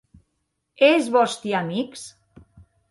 E 0.89 0.89
es 0.95 1.11
vòsti 1.19 1.57
amics? 1.61 2.09